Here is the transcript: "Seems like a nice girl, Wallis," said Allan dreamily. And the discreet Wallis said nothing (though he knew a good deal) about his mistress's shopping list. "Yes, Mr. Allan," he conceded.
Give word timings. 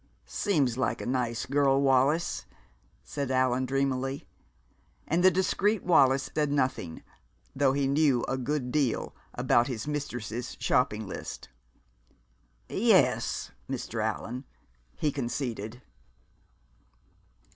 "Seems 0.25 0.79
like 0.79 0.99
a 0.99 1.05
nice 1.05 1.45
girl, 1.45 1.79
Wallis," 1.79 2.47
said 3.03 3.29
Allan 3.29 3.67
dreamily. 3.67 4.25
And 5.07 5.23
the 5.23 5.29
discreet 5.29 5.83
Wallis 5.83 6.31
said 6.33 6.51
nothing 6.51 7.03
(though 7.55 7.73
he 7.73 7.85
knew 7.87 8.25
a 8.27 8.35
good 8.35 8.71
deal) 8.71 9.13
about 9.35 9.67
his 9.67 9.85
mistress's 9.87 10.57
shopping 10.59 11.05
list. 11.07 11.49
"Yes, 12.67 13.51
Mr. 13.69 14.03
Allan," 14.03 14.45
he 14.95 15.11
conceded. 15.11 15.83